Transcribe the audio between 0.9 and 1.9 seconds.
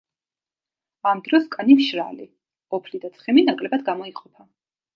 ამ დროს კანი